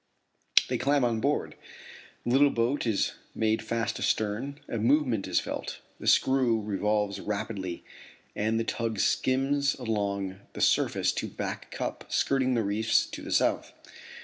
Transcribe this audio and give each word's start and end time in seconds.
They 0.67 0.79
climb 0.79 1.03
on 1.03 1.19
board, 1.19 1.53
the 2.23 2.31
little 2.31 2.49
boat 2.49 2.87
is 2.87 3.11
made 3.35 3.61
fast 3.61 3.99
astern, 3.99 4.59
a 4.67 4.79
movement 4.79 5.27
is 5.27 5.39
felt, 5.39 5.79
the 5.99 6.07
screw 6.07 6.59
revolves 6.59 7.21
rapidly 7.21 7.83
and 8.35 8.59
the 8.59 8.63
tug 8.63 8.97
skims 8.97 9.75
along 9.75 10.39
the 10.53 10.59
surface 10.61 11.11
to 11.11 11.27
Back 11.27 11.69
Cup, 11.69 12.05
skirting 12.11 12.55
the 12.55 12.63
reefs 12.63 13.05
to 13.11 13.21
the 13.21 13.31
south. 13.31 13.73